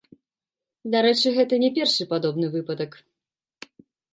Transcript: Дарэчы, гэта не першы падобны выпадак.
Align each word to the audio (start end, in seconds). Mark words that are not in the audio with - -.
Дарэчы, 0.95 1.33
гэта 1.35 1.53
не 1.65 1.69
першы 1.77 2.09
падобны 2.15 2.47
выпадак. 2.57 2.91